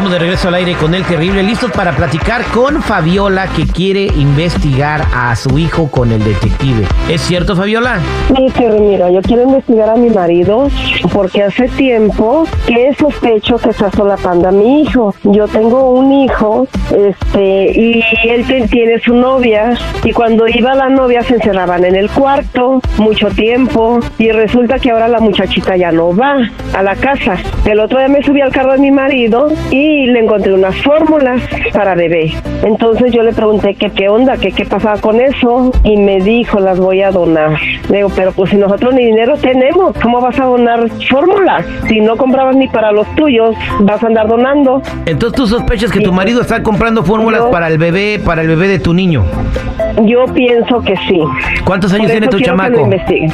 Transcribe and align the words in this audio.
Estamos 0.00 0.18
de 0.18 0.18
regreso 0.18 0.48
al 0.48 0.54
aire 0.54 0.76
con 0.76 0.94
el 0.94 1.04
terrible, 1.04 1.42
listos 1.42 1.70
para 1.72 1.94
platicar 1.94 2.42
con 2.54 2.80
Fabiola 2.80 3.48
que 3.54 3.66
quiere 3.66 4.06
investigar 4.16 5.02
a 5.14 5.36
su 5.36 5.58
hijo 5.58 5.90
con 5.90 6.10
el 6.10 6.24
detective. 6.24 6.86
¿Es 7.10 7.20
cierto, 7.20 7.54
Fabiola? 7.54 8.00
Sí, 8.34 8.46
pero 8.56 8.78
mira, 8.80 9.10
yo 9.10 9.20
quiero 9.20 9.42
investigar 9.42 9.90
a 9.90 9.96
mi 9.96 10.08
marido 10.08 10.68
porque 11.12 11.42
hace 11.42 11.68
tiempo 11.68 12.44
que 12.66 12.94
sospecho 12.98 13.58
que 13.58 13.68
está 13.68 13.90
solapando 13.90 14.48
a 14.48 14.52
mi 14.52 14.80
hijo. 14.80 15.14
Yo 15.22 15.46
tengo 15.48 15.90
un 15.90 16.10
hijo, 16.12 16.66
este, 16.96 17.78
y 17.78 18.02
él 18.26 18.70
tiene 18.70 19.00
su 19.00 19.12
novia 19.12 19.76
y 20.02 20.12
cuando 20.12 20.48
iba 20.48 20.74
la 20.74 20.88
novia 20.88 21.22
se 21.24 21.34
encerraban 21.34 21.84
en 21.84 21.96
el 21.96 22.08
cuarto 22.08 22.80
mucho 22.96 23.28
tiempo 23.28 24.00
y 24.16 24.30
resulta 24.30 24.78
que 24.78 24.92
ahora 24.92 25.08
la 25.08 25.20
muchachita 25.20 25.76
ya 25.76 25.92
no 25.92 26.16
va 26.16 26.38
a 26.72 26.82
la 26.82 26.96
casa. 26.96 27.36
El 27.66 27.80
otro 27.80 27.98
día 27.98 28.08
me 28.08 28.22
subí 28.22 28.40
al 28.40 28.50
carro 28.50 28.72
de 28.72 28.78
mi 28.78 28.90
marido 28.90 29.52
y 29.70 29.89
le 30.06 30.20
encontré 30.20 30.52
unas 30.52 30.74
fórmulas 30.82 31.40
para 31.72 31.94
bebé. 31.94 32.32
Entonces 32.62 33.12
yo 33.12 33.22
le 33.22 33.32
pregunté 33.32 33.74
que 33.74 33.90
qué 33.90 34.08
onda, 34.08 34.36
que 34.36 34.52
qué 34.52 34.64
pasaba 34.64 35.00
con 35.00 35.20
eso 35.20 35.72
y 35.84 35.96
me 35.96 36.20
dijo 36.20 36.60
las 36.60 36.78
voy 36.78 37.02
a 37.02 37.10
donar. 37.10 37.58
Le 37.88 37.98
digo, 37.98 38.10
pero 38.14 38.32
pues 38.32 38.50
si 38.50 38.56
nosotros 38.56 38.94
ni 38.94 39.04
dinero 39.04 39.36
tenemos, 39.36 39.96
¿cómo 40.02 40.20
vas 40.20 40.38
a 40.38 40.44
donar 40.44 40.88
fórmulas? 41.08 41.64
Si 41.88 42.00
no 42.00 42.16
comprabas 42.16 42.56
ni 42.56 42.68
para 42.68 42.92
los 42.92 43.06
tuyos, 43.16 43.54
vas 43.80 44.02
a 44.02 44.06
andar 44.06 44.28
donando. 44.28 44.82
Entonces 45.06 45.36
tú 45.36 45.46
sospechas 45.46 45.90
que 45.90 46.00
tu 46.00 46.12
marido 46.12 46.40
está 46.40 46.62
comprando 46.62 47.02
fórmulas 47.02 47.40
Yo- 47.40 47.50
para 47.50 47.68
el 47.68 47.78
bebé, 47.78 48.20
para 48.24 48.42
el 48.42 48.48
bebé 48.48 48.68
de 48.68 48.78
tu 48.78 48.94
niño. 48.94 49.24
Yo 50.04 50.24
pienso 50.32 50.80
que 50.82 50.94
sí. 51.08 51.20
¿Cuántos 51.64 51.92
años 51.92 52.10
tiene 52.10 52.28
tu 52.28 52.40
chamaco? 52.40 52.88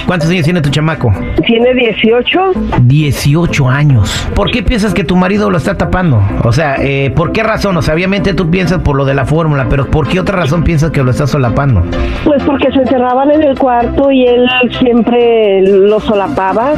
¿Cuántos 0.06 0.30
años 0.30 0.44
tiene 0.44 0.60
tu 0.60 0.70
chamaco? 0.70 1.12
Tiene 1.46 1.74
18. 1.74 2.40
18 2.82 3.68
años. 3.68 4.28
¿Por 4.34 4.50
qué 4.50 4.62
piensas 4.62 4.94
que 4.94 5.04
tu 5.04 5.16
marido 5.16 5.50
lo 5.50 5.58
está 5.58 5.77
tapando? 5.77 6.22
O 6.44 6.52
sea, 6.52 6.77
eh, 6.80 7.10
¿por 7.14 7.32
qué 7.32 7.42
razón? 7.42 7.77
O 7.77 7.82
sea, 7.82 7.94
obviamente 7.94 8.34
tú 8.34 8.50
piensas 8.50 8.80
por 8.80 8.96
lo 8.96 9.04
de 9.04 9.14
la 9.14 9.24
fórmula, 9.24 9.66
pero 9.68 9.86
¿por 9.86 10.08
qué 10.08 10.20
otra 10.20 10.36
razón 10.36 10.64
piensas 10.64 10.90
que 10.90 11.02
lo 11.02 11.10
está 11.10 11.27
solapando? 11.27 11.82
Pues 12.24 12.42
porque 12.44 12.70
se 12.72 12.78
encerraban 12.80 13.30
en 13.30 13.42
el 13.42 13.58
cuarto 13.58 14.11
y 14.11 14.27
él 14.27 14.46
siempre 14.78 15.62
lo 15.62 16.00
solapaba. 16.00 16.74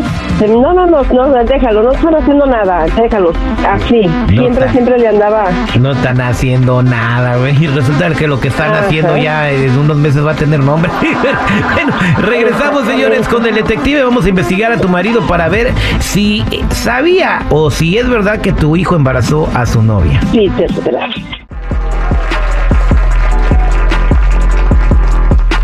No, 0.48 0.72
no, 0.72 0.86
no, 0.86 1.02
no, 1.02 1.44
déjalo, 1.44 1.82
no 1.82 1.92
están 1.92 2.14
haciendo 2.14 2.46
nada, 2.46 2.86
déjalo. 2.96 3.32
Así, 3.68 4.02
siempre, 4.28 4.68
siempre 4.70 4.98
le 4.98 5.08
andaba. 5.08 5.46
No 5.78 5.92
están 5.92 6.20
haciendo 6.20 6.82
nada, 6.82 7.36
güey. 7.36 7.56
Y 7.62 7.66
resulta 7.66 8.08
que 8.10 8.26
lo 8.26 8.40
que 8.40 8.48
están 8.48 8.72
Ajá. 8.72 8.86
haciendo 8.86 9.16
ya 9.16 9.50
en 9.68 9.78
unos 9.78 9.96
meses 9.96 10.24
va 10.24 10.32
a 10.32 10.36
tener 10.36 10.60
nombre. 10.60 10.90
bueno, 11.74 11.92
regresamos, 12.18 12.86
señores, 12.86 13.28
con 13.28 13.46
el 13.46 13.54
detective. 13.54 14.02
Vamos 14.02 14.24
a 14.24 14.28
investigar 14.28 14.72
a 14.72 14.78
tu 14.78 14.88
marido 14.88 15.26
para 15.26 15.48
ver 15.48 15.72
si 16.00 16.44
sabía 16.70 17.42
o 17.50 17.70
si 17.70 17.98
es 17.98 18.08
verdad 18.08 18.40
que 18.40 18.52
tu 18.52 18.76
hijo 18.76 18.96
embarazó 18.96 19.48
a 19.54 19.66
su 19.66 19.82
novia. 19.82 20.20
Sí, 20.32 20.50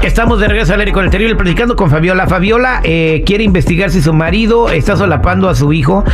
Estamos 0.04 0.38
de 0.38 0.48
regreso 0.48 0.75
al 0.75 0.81
aire 0.81 0.92
con 0.92 1.03
el 1.04 1.10
terrible 1.10 1.34
platicando 1.34 1.76
con 1.76 1.88
Fabiola. 1.88 2.26
Fabiola 2.26 2.81
eh, 2.84 3.22
quiere 3.25 3.42
investigar 3.42 3.91
si 3.91 4.03
su 4.03 4.12
marido 4.12 4.69
está 4.69 4.97
solapando 4.97 5.48
a 5.48 5.54
su 5.54 5.72
hijo. 5.72 6.04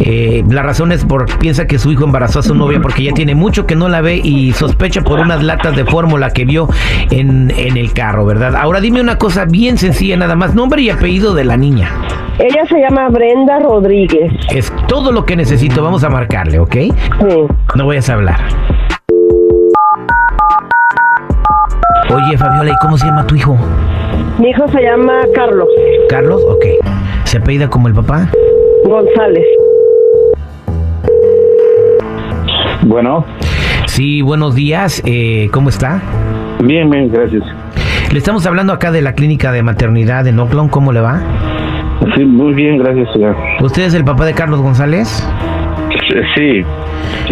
Eh, 0.00 0.42
la 0.50 0.64
razón 0.64 0.90
es 0.90 1.04
por 1.04 1.26
piensa 1.38 1.68
que 1.68 1.78
su 1.78 1.92
hijo 1.92 2.02
embarazó 2.04 2.40
a 2.40 2.42
su 2.42 2.56
novia 2.56 2.80
porque 2.82 3.04
ya 3.04 3.12
tiene 3.12 3.36
mucho 3.36 3.64
que 3.64 3.76
no 3.76 3.88
la 3.88 4.00
ve 4.00 4.20
y 4.22 4.52
sospecha 4.52 5.02
por 5.02 5.20
unas 5.20 5.44
latas 5.44 5.76
de 5.76 5.84
fórmula 5.84 6.30
que 6.30 6.44
vio 6.44 6.68
en, 7.12 7.52
en 7.56 7.76
el 7.76 7.92
carro, 7.92 8.26
¿verdad? 8.26 8.56
Ahora 8.56 8.80
dime 8.80 9.00
una 9.00 9.16
cosa 9.16 9.44
bien 9.44 9.78
sencilla 9.78 10.16
nada 10.16 10.34
más, 10.34 10.56
nombre 10.56 10.82
y 10.82 10.90
apellido 10.90 11.32
de 11.32 11.44
la 11.44 11.56
niña. 11.56 11.88
Ella 12.40 12.66
se 12.68 12.80
llama 12.80 13.08
Brenda 13.10 13.60
Rodríguez. 13.60 14.32
Es 14.50 14.72
todo 14.88 15.12
lo 15.12 15.24
que 15.24 15.36
necesito, 15.36 15.84
vamos 15.84 16.02
a 16.02 16.10
marcarle, 16.10 16.58
¿ok? 16.58 16.74
Sí. 16.74 16.92
No 17.76 17.86
vayas 17.86 18.10
a 18.10 18.14
hablar. 18.14 18.40
Oye, 22.16 22.38
Fabiola, 22.38 22.70
¿y 22.70 22.76
cómo 22.80 22.96
se 22.96 23.06
llama 23.06 23.26
tu 23.26 23.34
hijo? 23.34 23.56
Mi 24.38 24.48
hijo 24.50 24.66
se 24.68 24.80
llama 24.82 25.12
Carlos 25.34 25.68
¿Carlos? 26.08 26.42
Ok. 26.48 26.64
¿Se 27.24 27.38
apellida 27.38 27.68
como 27.68 27.88
el 27.88 27.94
papá? 27.94 28.28
González. 28.84 29.44
Bueno, 32.82 33.24
Sí, 33.86 34.22
buenos 34.22 34.54
días. 34.54 35.02
Eh, 35.06 35.48
¿Cómo 35.52 35.68
está? 35.68 36.00
bien, 36.62 36.88
bien, 36.90 37.10
gracias. 37.12 37.42
Le 38.12 38.18
estamos 38.18 38.46
hablando 38.46 38.72
acá 38.72 38.90
de 38.92 39.02
la 39.02 39.14
clínica 39.14 39.52
de 39.52 39.62
maternidad 39.62 40.26
en 40.26 40.38
Oakland. 40.38 40.70
¿Cómo 40.70 40.92
le 40.92 41.00
va? 41.00 41.20
Sí, 42.14 42.24
muy 42.24 42.54
bien, 42.54 42.78
gracias, 42.78 43.08
señor. 43.12 43.36
¿Usted 43.60 43.82
es 43.84 43.94
el 43.94 44.04
papá 44.04 44.24
de 44.26 44.34
Carlos 44.34 44.60
González? 44.62 45.08
Sí, 46.08 46.16
sí, 46.34 46.64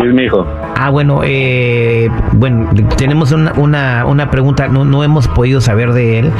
es 0.03 0.13
mi 0.15 0.25
hijo. 0.25 0.45
Ah, 0.77 0.91
bueno, 0.91 1.21
eh, 1.23 2.11
bueno, 2.33 2.69
tenemos 2.97 3.33
una, 3.33 3.53
una, 3.55 4.05
una 4.07 4.31
pregunta, 4.31 4.69
no, 4.69 4.85
no 4.85 5.05
hemos 5.05 5.29
podido 5.29 5.61
saber 5.61 5.93
de 5.93 6.19
él 6.19 6.33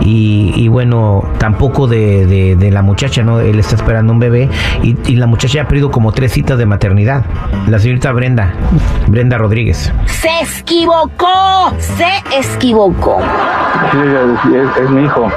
y, 0.00 0.52
y 0.56 0.68
bueno, 0.68 1.24
tampoco 1.38 1.88
de, 1.88 2.26
de, 2.26 2.56
de 2.56 2.70
la 2.70 2.82
muchacha, 2.82 3.22
¿no? 3.22 3.40
Él 3.40 3.58
está 3.58 3.74
esperando 3.74 4.12
un 4.12 4.20
bebé 4.20 4.48
y, 4.82 4.96
y 5.06 5.16
la 5.16 5.26
muchacha 5.26 5.62
ha 5.62 5.68
perdido 5.68 5.90
como 5.90 6.12
tres 6.12 6.32
citas 6.32 6.58
de 6.58 6.66
maternidad. 6.66 7.24
La 7.66 7.78
señorita 7.78 8.12
Brenda, 8.12 8.54
Brenda 9.08 9.36
Rodríguez. 9.36 9.92
Se 10.06 10.28
equivocó, 10.60 11.72
se 11.78 12.06
equivocó. 12.56 13.18
Sí, 13.90 13.98
es, 14.54 14.84
es 14.84 14.90
mi 14.90 15.02
hijo. 15.04 15.28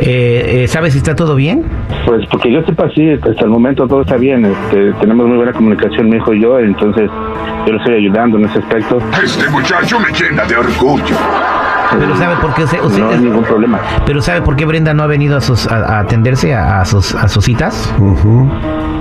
Eh, 0.00 0.62
eh, 0.64 0.68
¿Sabe 0.68 0.90
si 0.90 0.98
está 0.98 1.14
todo 1.16 1.34
bien? 1.34 1.64
Pues 2.06 2.24
porque 2.30 2.52
yo 2.52 2.62
sepa, 2.62 2.88
sí, 2.94 3.10
hasta 3.10 3.30
el 3.44 3.50
momento 3.50 3.86
todo 3.86 4.02
está 4.02 4.16
bien. 4.16 4.44
Este, 4.44 4.92
tenemos 5.00 5.26
muy 5.26 5.36
buena 5.36 5.52
comunicación, 5.52 6.08
mi 6.08 6.16
hijo 6.16 6.32
y 6.32 6.40
yo, 6.42 6.58
entonces 6.58 7.10
yo 7.66 7.72
lo 7.72 7.78
estoy 7.78 7.94
ayudando 7.96 8.38
en 8.38 8.44
ese 8.44 8.58
aspecto. 8.60 8.98
Este 9.22 9.48
muchacho 9.50 9.98
me 10.00 10.12
llena 10.16 10.44
de 10.44 10.56
orgullo. 10.56 11.16
Pero 11.98 12.16
sabe 12.16 12.36
por 12.40 12.54
qué 12.54 12.64
usted, 12.64 12.80
usted- 12.82 13.00
No 13.00 13.08
hay 13.10 13.18
ningún 13.18 13.44
problema. 13.44 13.80
pero 14.06 14.20
sabe 14.22 14.42
por 14.42 14.56
qué 14.56 14.66
Brenda 14.66 14.92
no 14.94 15.02
ha 15.02 15.06
venido 15.06 15.36
a 15.38 15.40
sus 15.40 15.66
a, 15.66 15.76
a 15.96 16.00
atenderse 16.00 16.54
a, 16.54 16.80
a 16.80 16.84
sus 16.84 17.14
a 17.14 17.26
sus 17.28 17.44
citas. 17.44 17.92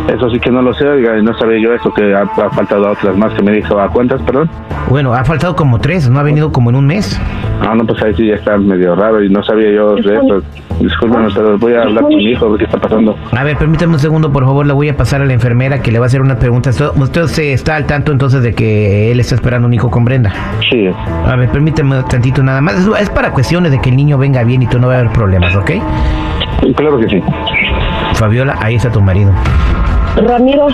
Eso 0.08 0.30
sí 0.30 0.40
que 0.40 0.50
no 0.50 0.62
lo 0.62 0.74
sé, 0.74 0.88
oiga, 0.88 1.18
y 1.18 1.24
no 1.24 1.38
sabía 1.38 1.60
yo 1.62 1.74
eso, 1.74 1.94
que 1.94 2.16
ha, 2.16 2.22
ha 2.22 2.50
faltado 2.50 2.92
otras 2.92 3.18
más 3.18 3.34
que 3.34 3.44
me 3.44 3.52
dijo. 3.52 3.80
¿A 3.80 3.90
cuántas, 3.90 4.22
perdón? 4.22 4.50
Bueno, 4.90 5.14
ha 5.14 5.24
faltado 5.26 5.56
como 5.56 5.80
tres, 5.80 6.10
no 6.10 6.20
ha 6.20 6.24
venido 6.24 6.52
como 6.52 6.70
en 6.70 6.78
un 6.78 6.88
mes. 6.88 7.20
Ah, 7.62 7.76
no, 7.76 7.86
pues 7.86 8.02
ahí 8.02 8.14
sí 8.14 8.28
ya 8.28 8.36
está 8.36 8.58
medio 8.58 8.96
raro 8.96 9.22
y 9.22 9.30
no 9.30 9.44
sabía 9.44 9.72
yo 9.72 9.96
de 9.96 10.14
eso. 10.16 10.42
Disculpen, 10.80 11.28
pero 11.34 11.58
voy 11.58 11.74
a 11.74 11.82
hablar 11.82 12.04
con 12.04 12.16
mi 12.16 12.32
hijo, 12.32 12.46
a 12.46 12.50
ver 12.50 12.60
qué 12.60 12.66
está 12.66 12.78
pasando. 12.80 13.18
A 13.36 13.44
ver, 13.44 13.58
permítame 13.58 13.94
un 13.94 14.00
segundo, 14.00 14.32
por 14.32 14.46
favor, 14.46 14.66
le 14.66 14.74
voy 14.74 14.90
a 14.90 14.96
pasar 14.96 15.22
a 15.22 15.26
la 15.26 15.34
enfermera 15.34 15.82
que 15.82 15.92
le 15.92 16.00
va 16.00 16.06
a 16.06 16.08
hacer 16.08 16.22
unas 16.22 16.38
preguntas. 16.38 16.80
Usted 16.96 17.24
se 17.26 17.54
está 17.54 17.76
al 17.76 17.86
tanto 17.86 18.12
entonces 18.12 18.44
de 18.44 18.54
que 18.54 19.12
él 19.12 19.20
está 19.20 19.36
esperando 19.36 19.68
un 19.68 19.74
hijo 19.74 19.90
con 19.90 20.06
Brenda. 20.06 20.32
Sí, 20.70 20.88
A 21.26 21.36
ver, 21.36 21.50
permítame 21.50 22.02
tantito 22.04 22.44
nada 22.44 22.62
más. 22.62 22.76
Es, 22.76 22.88
es 23.02 23.10
para 23.10 23.32
cuestiones 23.32 23.72
de 23.72 23.82
que 23.82 23.90
el 23.90 23.98
niño 23.98 24.18
venga 24.18 24.44
bien 24.44 24.62
y 24.62 24.68
tú 24.68 24.80
no 24.80 24.88
va 24.88 24.96
a 24.96 25.00
haber 25.00 25.12
problemas, 25.12 25.56
¿ok? 25.56 25.72
claro 26.76 27.00
que 27.00 27.10
sí. 27.10 27.24
Fabiola, 28.14 28.56
ahí 28.62 28.76
está 28.76 28.92
tu 28.92 29.02
marido. 29.02 29.32
Ramiro, 30.26 30.68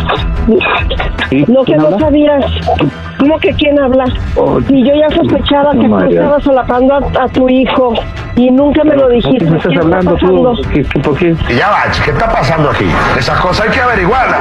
¿Sí? 1.29 1.45
lo 1.47 1.63
que 1.63 1.73
¿Quién 1.73 1.77
no 1.79 1.85
habla? 1.87 1.99
sabías, 1.99 2.45
¿cómo 3.19 3.37
que 3.39 3.53
quién 3.53 3.79
habla? 3.79 4.05
Oh, 4.35 4.59
Y 4.69 4.87
yo 4.87 4.93
ya 4.95 5.09
sospechaba 5.15 5.73
no, 5.73 5.81
que 5.81 5.87
tú 5.87 6.11
estabas 6.13 6.43
solapando 6.43 6.93
a, 6.95 7.23
a 7.23 7.27
tu 7.29 7.49
hijo 7.49 7.93
y 8.35 8.49
nunca 8.51 8.83
me 8.83 8.95
lo 8.95 9.03
¿Por 9.03 9.11
dijiste. 9.13 9.45
qué 9.45 9.55
estás 9.55 9.63
¿Qué 9.67 9.73
está 9.73 9.81
hablando 9.81 10.15
tú? 10.15 10.43
pasando? 10.43 10.53
¿Qué, 10.71 10.83
qué, 10.83 10.99
por 10.99 11.17
qué? 11.17 11.35
Y 11.49 11.55
ya 11.55 11.69
va, 11.69 11.83
¿qué 12.03 12.11
está 12.11 12.29
pasando 12.31 12.69
aquí? 12.69 12.85
Esas 13.17 13.39
cosas 13.39 13.65
hay 13.67 13.71
que 13.73 13.81
averiguarlas. 13.81 14.39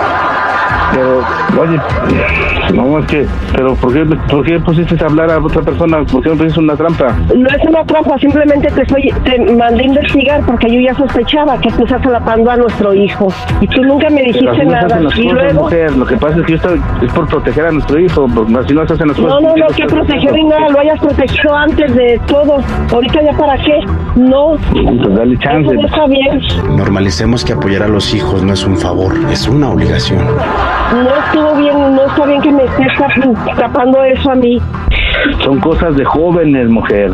Pero, 0.95 1.21
oye, 1.63 1.81
no, 2.75 2.99
es 2.99 3.07
que, 3.07 3.27
pero 3.57 3.75
¿por 3.77 3.93
qué, 3.93 4.05
¿por 4.31 4.45
qué 4.45 4.61
pusiste 4.61 5.03
a 5.03 5.07
hablar 5.07 5.31
a 5.31 5.39
otra 5.39 5.63
persona? 5.63 6.05
¿Por 6.05 6.23
qué 6.23 6.29
no 6.31 6.37
pusiste 6.37 6.61
una 6.61 6.77
trampa? 6.77 7.17
No 7.35 7.49
es 7.49 7.67
una 7.69 7.85
trampa, 7.85 8.19
simplemente 8.19 8.69
te, 8.71 8.83
estoy, 8.83 9.11
te 9.25 9.39
mandé 9.55 9.85
a 9.85 9.87
investigar 9.87 10.43
porque 10.47 10.71
yo 10.71 10.81
ya 10.81 10.95
sospechaba 10.95 11.59
que 11.61 11.71
tú 11.73 11.85
estás 11.85 12.03
solapando 12.03 12.51
a 12.51 12.57
nuestro 12.57 12.93
hijo. 12.95 13.29
Y 13.61 13.67
tú 13.69 13.83
nunca 13.83 14.09
me 14.11 14.17
Pero 14.23 14.33
dijiste 14.33 14.65
no 14.65 14.71
nada. 14.73 14.87
hacen 14.87 15.05
las 15.05 15.19
Y 15.19 15.23
cosas, 15.25 15.35
luego... 15.43 15.63
mujer. 15.63 15.97
Lo 15.97 16.07
que 16.07 16.17
pasa 16.17 16.39
es 16.41 16.45
que 16.47 16.53
yo 16.53 16.57
estoy, 16.57 16.81
es 17.07 17.13
por 17.13 17.27
proteger 17.29 17.67
a 17.67 17.73
nuestro 17.73 17.99
hijo, 17.99 18.27
porque 18.35 18.57
así 18.59 18.75
no 18.75 18.87
se 18.87 18.93
hacen 18.95 19.09
las 19.09 19.17
cosas. 19.17 19.33
No, 19.33 19.41
no, 19.41 19.49
¿Por 19.49 19.55
qué 19.55 19.61
no, 19.61 19.67
lo 19.69 19.75
que 19.75 19.83
estás 19.83 19.99
proteger 19.99 20.33
ni 20.35 20.45
nada, 20.45 20.69
lo 20.69 20.79
hayas 20.81 21.01
protegido 21.01 21.57
antes 21.57 21.95
de 21.95 22.21
todo. 22.27 22.57
Ahorita 22.93 23.23
ya 23.23 23.33
para 23.39 23.57
qué. 23.59 23.81
No, 24.17 24.57
Pues 24.73 25.15
dale 25.15 25.39
chance. 25.39 25.71
eso 25.71 25.73
no 25.81 25.87
está 25.87 26.07
bien. 26.07 26.41
Normalicemos 26.77 27.45
que 27.45 27.55
apoyar 27.55 27.83
a 27.85 27.89
los 27.89 28.15
hijos 28.15 28.43
no 28.43 28.53
es 28.53 28.65
un 28.67 28.77
favor, 28.77 29.15
es 29.31 29.49
una 29.49 29.71
obligación. 29.71 30.21
No 30.93 31.09
estuvo 31.25 31.55
bien, 31.57 31.95
no 31.97 32.07
está 32.07 32.27
bien 32.27 32.41
que 32.43 32.53
me 32.53 32.65
estés 32.65 32.89
tap- 32.99 33.57
tapando 33.57 34.03
eso 34.05 34.31
a 34.31 34.35
mí. 34.35 34.61
Son 35.43 35.59
cosas 35.61 35.97
de 35.97 36.05
jóvenes, 36.05 36.69
mujer. 36.69 37.11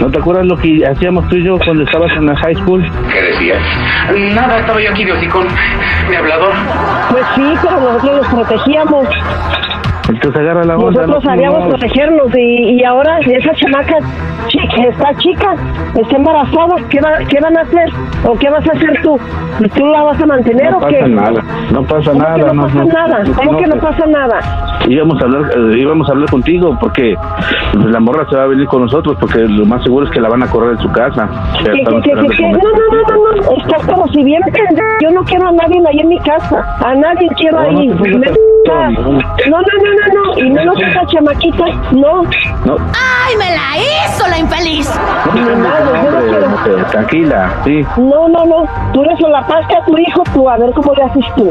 ¿No 0.00 0.10
te 0.10 0.18
acuerdas 0.18 0.46
lo 0.46 0.56
que 0.56 0.82
hacíamos 0.86 1.28
tú 1.28 1.36
y 1.36 1.44
yo 1.44 1.58
cuando 1.64 1.82
estabas 1.84 2.10
en 2.16 2.26
la 2.26 2.34
high 2.36 2.54
school? 2.54 2.82
¿Qué 3.12 3.22
decías? 3.22 3.58
Nada, 4.34 4.58
estaba 4.60 4.80
yo 4.80 4.90
aquí 4.90 5.04
de 5.04 5.12
hocicón, 5.12 5.46
de 6.08 6.16
hablador. 6.16 6.52
Pues 7.10 7.24
sí, 7.34 7.54
pero 7.62 7.80
nosotros 7.80 8.16
los 8.18 8.26
protegíamos. 8.28 9.06
Entonces 10.10 10.40
agarra 10.40 10.64
la 10.64 10.76
onda. 10.76 10.90
Nosotros 11.06 11.24
no, 11.24 11.30
sabíamos 11.30 11.60
no. 11.64 11.68
protegernos 11.70 12.26
y, 12.36 12.80
y 12.80 12.84
ahora 12.84 13.18
esa 13.20 13.52
chamaca 13.54 13.96
chi- 14.48 14.58
está 14.88 15.14
chica, 15.18 15.54
está 15.94 16.16
embarazada, 16.16 16.74
¿qué, 16.88 17.00
va, 17.00 17.18
¿qué 17.28 17.38
van 17.40 17.56
a 17.56 17.60
hacer? 17.62 17.88
¿O 18.26 18.34
qué 18.36 18.50
vas 18.50 18.66
a 18.68 18.72
hacer 18.72 19.00
tú? 19.02 19.18
¿Tú 19.76 19.86
la 19.86 20.02
vas 20.02 20.20
a 20.20 20.26
mantener 20.26 20.70
No 20.72 20.78
o 20.78 20.86
qué? 20.86 20.96
pasa 20.96 21.08
nada, 21.08 21.42
no 21.72 21.82
pasa 21.84 22.10
¿Cómo 22.10 22.22
nada. 22.22 22.36
que 22.36 22.54
no, 22.54 22.62
pasa 22.62 22.84
nada? 22.84 23.22
¿Cómo 23.36 23.56
que 23.58 23.66
no 23.66 23.76
pasa 23.76 24.06
nada? 24.06 24.40
Íbamos 24.88 25.20
a 25.20 25.24
hablar, 25.26 25.42
eh, 25.56 25.78
íbamos 25.78 26.08
a 26.08 26.12
hablar 26.12 26.30
contigo 26.30 26.76
porque 26.80 27.14
pues, 27.72 27.84
la 27.86 28.00
morra 28.00 28.26
se 28.30 28.36
va 28.36 28.44
a 28.44 28.46
venir 28.46 28.66
con 28.66 28.82
nosotros 28.82 29.16
porque 29.20 29.40
lo 29.40 29.64
más 29.66 29.82
seguro 29.84 30.06
es 30.06 30.12
que 30.12 30.20
la 30.20 30.28
van 30.28 30.42
a 30.42 30.46
correr 30.50 30.76
de 30.76 30.82
su 30.82 30.90
casa. 30.90 31.28
¿Qué, 31.64 31.70
qué, 31.72 31.84
qué, 32.02 32.14
No, 32.14 32.22
no, 32.22 32.32
no, 32.32 33.02
no, 33.08 33.36
no, 33.36 33.56
estás 33.62 33.86
como 33.86 34.08
si 34.08 34.24
bien. 34.24 34.40
Yo 35.02 35.10
no 35.10 35.22
quiero 35.24 35.48
a 35.48 35.52
nadie 35.52 35.80
ahí 35.88 35.98
en 36.00 36.08
mi 36.08 36.18
casa, 36.20 36.64
a 36.84 36.94
nadie 36.94 37.28
quiero 37.36 37.60
No, 37.62 37.70
no 37.72 37.78
ahí. 37.78 37.88
No, 38.66 38.90
no, 38.90 39.00
no, 39.10 39.58
no, 39.60 40.34
no, 40.34 40.38
y 40.38 40.50
menos 40.50 40.76
esa 40.80 41.06
chamaquita, 41.06 41.64
no. 41.92 42.22
No, 42.64 42.76
¡Ay, 42.94 43.36
me 43.38 43.50
la 43.50 43.78
hizo 43.78 44.28
la 44.28 44.38
infeliz! 44.38 44.90
no 45.34 46.76
no 46.76 46.84
tranquila, 46.90 47.50
sí. 47.64 47.84
No, 47.96 48.28
no, 48.28 48.44
no, 48.44 48.64
tú 48.92 49.02
le 49.02 49.16
solapaste 49.16 49.76
a 49.76 49.84
tu 49.84 49.96
hijo, 49.98 50.22
tú, 50.34 50.48
a 50.48 50.56
ver 50.58 50.70
cómo 50.72 50.92
le 50.94 51.02
haces 51.04 51.24
tú. 51.36 51.50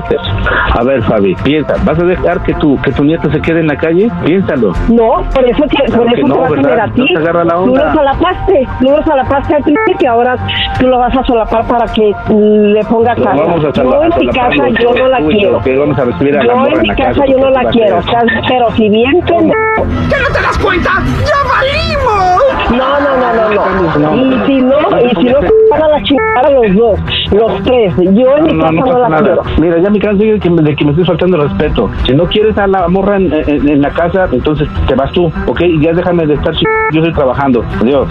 A 0.73 0.83
ver, 0.83 1.01
Fabi, 1.03 1.35
piensa, 1.43 1.73
¿vas 1.83 1.99
a 1.99 2.03
dejar 2.03 2.41
que 2.43 2.53
tu, 2.55 2.79
que 2.81 2.91
tu 2.91 3.03
nieta 3.03 3.31
se 3.31 3.41
quede 3.41 3.61
en 3.61 3.67
la 3.67 3.75
calle? 3.75 4.09
Piénsalo. 4.25 4.73
No, 4.89 5.23
por 5.33 5.45
eso, 5.45 5.63
te, 5.63 5.77
Claro 5.85 6.03
por 6.03 6.13
que 6.13 6.19
eso 6.21 6.27
no, 6.27 6.35
te 6.35 6.39
va 6.41 6.47
a 6.47 6.49
¿verdad? 6.49 6.61
tener 6.63 6.79
a 6.79 6.87
No 6.87 6.93
ti. 6.93 7.13
te 7.13 7.17
agarra 7.17 7.43
la 7.43 7.55
Tú 7.55 7.75
lo 7.75 7.93
solapaste, 7.93 8.67
tú 8.79 8.89
lo 8.89 9.03
solapaste 9.03 9.55
al 9.55 9.63
principio, 9.63 10.11
ahora 10.11 10.35
tú 10.79 10.87
lo 10.87 10.99
vas 10.99 11.17
a 11.17 11.23
solapar 11.23 11.65
para 11.67 11.85
que 11.93 12.11
mm, 12.29 12.33
le 12.73 12.83
ponga 12.85 13.15
casa. 13.15 13.29
vamos 13.35 13.65
a 13.65 13.71
yo 13.73 14.03
en 14.03 14.19
mi 14.19 14.27
casa 14.27 14.67
yo 14.81 14.93
no 14.93 15.07
la 15.07 15.17
quiero. 15.19 15.61
que 15.63 15.77
vamos 15.77 15.97
a 15.99 16.05
recibir 16.05 16.37
a 16.37 16.43
la 16.43 16.55
morra 16.55 16.81
en 16.81 16.87
la 16.87 16.95
casa 17.03 17.25
yo 17.25 17.37
no 17.37 17.47
¿qué 17.47 17.51
la 17.63 17.69
quiero, 17.71 17.99
pero 18.47 18.71
si 18.75 18.89
bien. 18.89 19.11
¿Ya 19.27 20.19
no 20.19 20.27
te 20.33 20.41
das 20.41 20.57
cuenta? 20.59 20.91
¡Ya 21.25 21.49
valimos! 21.49 22.39
No, 22.71 22.99
no, 22.99 23.11
no, 23.17 23.99
no, 23.99 24.15
no. 24.15 24.15
Y 24.15 24.45
si 24.45 24.61
no, 24.61 24.77
y 25.03 25.09
si 25.15 25.23
no, 25.25 25.39
pongas- 25.39 25.51
van 25.71 25.83
a 25.83 25.87
la 25.87 26.03
chingada 26.03 26.49
los 26.51 26.75
dos, 26.75 26.99
los 27.31 27.63
tres. 27.63 27.93
Yo 27.97 28.37
en 28.37 28.43
mi 28.45 28.53
No, 28.53 28.63
casa 28.63 28.71
no 28.73 28.99
la 28.99 29.09
nada. 29.09 29.21
quiero. 29.23 29.43
Mira, 29.59 29.79
ya 29.79 29.89
me 29.89 29.99
canso 29.99 30.23
de 30.23 30.39
que, 30.39 30.49
me- 30.49 30.61
de 30.61 30.75
que 30.75 30.85
me 30.85 30.91
estés 30.91 31.07
faltando 31.07 31.37
el 31.37 31.49
respeto. 31.49 31.89
Si 32.05 32.13
no 32.13 32.25
quieres 32.25 32.57
a 32.57 32.67
la 32.67 32.87
morra 32.87 33.17
en, 33.17 33.31
en- 33.33 33.69
en 33.69 33.81
la 33.81 33.89
casa, 33.89 34.27
entonces 34.31 34.67
te 34.87 34.95
vas 34.95 35.11
tú, 35.13 35.31
¿ok? 35.47 35.61
Y 35.61 35.81
ya 35.81 35.93
déjame 35.93 36.25
de 36.27 36.35
estar 36.35 36.53
ch... 36.53 36.61
Yo 36.91 36.99
estoy 37.01 37.13
trabajando. 37.13 37.63
Adiós. 37.81 38.07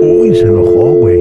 Uy, 0.00 0.34
se 0.34 0.46
enojó, 0.46 0.92
güey. 1.00 1.17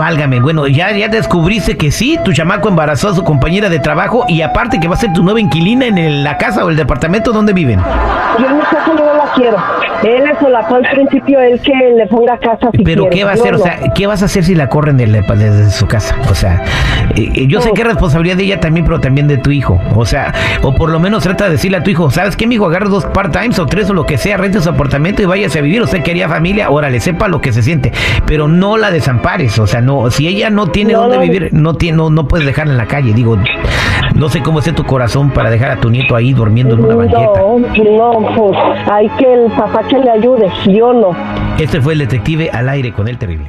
Válgame. 0.00 0.40
Bueno, 0.40 0.66
ya, 0.66 0.90
ya 0.92 1.08
descubriste 1.08 1.76
que 1.76 1.90
sí, 1.90 2.18
tu 2.24 2.32
chamaco 2.32 2.70
embarazó 2.70 3.08
a 3.10 3.14
su 3.14 3.22
compañera 3.22 3.68
de 3.68 3.80
trabajo 3.80 4.24
y 4.28 4.40
aparte 4.40 4.80
que 4.80 4.88
va 4.88 4.94
a 4.94 4.96
ser 4.96 5.12
tu 5.12 5.22
nueva 5.22 5.40
inquilina 5.40 5.84
en 5.84 5.98
el- 5.98 6.24
la 6.24 6.38
casa 6.38 6.64
o 6.64 6.70
el 6.70 6.76
departamento 6.76 7.32
donde 7.32 7.52
viven. 7.52 7.78
Yo 8.38 8.46
en 8.46 8.56
mi 8.56 8.62
casa 8.62 8.86
no 8.96 9.04
la 9.14 9.30
quiero. 9.34 9.58
Él 10.02 10.24
le 10.24 10.38
solapó 10.40 10.76
al 10.76 10.88
principio, 10.90 11.38
él 11.40 11.60
que 11.60 11.72
le 11.98 12.06
ponga 12.06 12.38
casa 12.38 12.70
si 12.72 12.82
Pero 12.82 13.02
quiere. 13.02 13.16
¿qué 13.18 13.24
va 13.24 13.30
a 13.32 13.34
hacer? 13.34 13.54
O 13.54 13.58
no. 13.58 13.62
sea, 13.64 13.78
¿qué 13.94 14.06
vas 14.06 14.22
a 14.22 14.24
hacer 14.24 14.42
si 14.44 14.54
la 14.54 14.70
corren 14.70 14.96
desde 14.96 15.70
su 15.70 15.86
casa? 15.86 16.16
O 16.30 16.34
sea, 16.34 16.62
eh, 17.14 17.28
eh, 17.34 17.46
yo 17.46 17.60
sé 17.60 17.72
que 17.74 17.82
es 17.82 17.86
responsabilidad 17.86 18.36
de 18.38 18.44
ella 18.44 18.60
también, 18.60 18.86
pero 18.86 19.00
también 19.00 19.28
de 19.28 19.36
tu 19.36 19.50
hijo. 19.50 19.78
O 19.94 20.06
sea, 20.06 20.32
o 20.62 20.74
por 20.74 20.88
lo 20.88 20.98
menos 20.98 21.22
trata 21.24 21.44
de 21.44 21.50
decirle 21.50 21.76
a 21.76 21.82
tu 21.82 21.90
hijo, 21.90 22.10
¿sabes 22.10 22.34
qué, 22.36 22.46
mi 22.46 22.54
hijo? 22.54 22.64
Agarra 22.64 22.88
dos 22.88 23.04
part-times 23.04 23.58
o 23.58 23.66
tres 23.66 23.90
o 23.90 23.92
lo 23.94 24.06
que 24.06 24.16
sea, 24.16 24.38
rente 24.38 24.62
su 24.62 24.70
apartamento 24.70 25.20
y 25.20 25.26
váyase 25.26 25.58
a 25.58 25.62
vivir. 25.62 25.82
Usted 25.82 26.02
quería 26.02 26.26
familia, 26.30 26.70
órale, 26.70 27.00
sepa 27.00 27.28
lo 27.28 27.42
que 27.42 27.52
se 27.52 27.60
siente. 27.62 27.92
Pero 28.24 28.48
no 28.48 28.78
la 28.78 28.90
desampares. 28.90 29.58
O 29.58 29.66
sea, 29.66 29.82
no, 29.90 30.10
si 30.10 30.28
ella 30.28 30.50
no 30.50 30.68
tiene 30.68 30.92
No, 30.92 31.00
dónde 31.02 31.16
no. 31.16 31.22
vivir, 31.22 31.48
no, 31.52 31.74
tiene, 31.74 31.96
no, 31.96 32.10
no 32.10 32.28
puedes 32.28 32.46
dejarla 32.46 32.72
en 32.72 32.78
la 32.78 32.86
calle. 32.86 33.12
Digo, 33.12 33.36
no 34.14 34.28
sé 34.28 34.42
cómo 34.42 34.58
esté 34.60 34.72
tu 34.72 34.84
corazón 34.84 35.30
para 35.30 35.50
dejar 35.50 35.70
a 35.72 35.76
tu 35.80 35.90
nieto 35.90 36.14
ahí 36.16 36.32
durmiendo 36.32 36.74
en 36.74 36.84
una 36.84 36.94
banqueta. 36.94 37.40
No, 37.40 37.58
no, 37.58 38.34
pues 38.36 38.58
hay 38.90 39.08
que 39.18 39.32
el 39.32 39.50
papá 39.52 39.82
que 39.88 39.98
le 39.98 40.10
ayude, 40.10 40.48
yo 40.68 40.92
no. 40.92 41.10
Este 41.58 41.80
fue 41.80 41.94
el 41.94 41.98
detective 42.00 42.50
al 42.52 42.68
aire 42.68 42.92
con 42.92 43.08
el 43.08 43.18
terrible. 43.18 43.46